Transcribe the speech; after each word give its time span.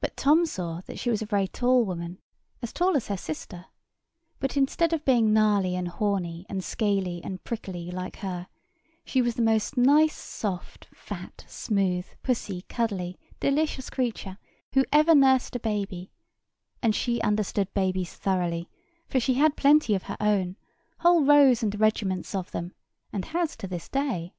But 0.00 0.18
Tom 0.18 0.44
saw 0.44 0.82
that 0.82 0.98
she 0.98 1.08
was 1.08 1.22
a 1.22 1.24
very 1.24 1.48
tall 1.48 1.86
woman, 1.86 2.18
as 2.60 2.74
tall 2.74 2.94
as 2.94 3.06
her 3.08 3.16
sister: 3.16 3.64
but 4.38 4.54
instead 4.54 4.92
of 4.92 5.02
being 5.06 5.32
gnarly 5.32 5.74
and 5.76 5.88
horny, 5.88 6.44
and 6.50 6.62
scaly, 6.62 7.22
and 7.24 7.42
prickly, 7.42 7.90
like 7.90 8.16
her, 8.16 8.48
she 9.02 9.22
was 9.22 9.36
the 9.36 9.40
most 9.40 9.78
nice, 9.78 10.14
soft, 10.14 10.88
fat, 10.92 11.46
smooth, 11.48 12.04
pussy, 12.22 12.66
cuddly, 12.68 13.18
delicious 13.40 13.88
creature 13.88 14.36
who 14.74 14.84
ever 14.92 15.14
nursed 15.14 15.56
a 15.56 15.58
baby; 15.58 16.10
and 16.82 16.94
she 16.94 17.18
understood 17.22 17.72
babies 17.72 18.12
thoroughly, 18.14 18.68
for 19.08 19.18
she 19.20 19.32
had 19.36 19.56
plenty 19.56 19.94
of 19.94 20.02
her 20.02 20.18
own, 20.20 20.54
whole 20.98 21.24
rows 21.24 21.62
and 21.62 21.80
regiments 21.80 22.34
of 22.34 22.50
them, 22.50 22.74
and 23.10 23.24
has 23.24 23.56
to 23.56 23.66
this 23.66 23.88
day. 23.88 24.34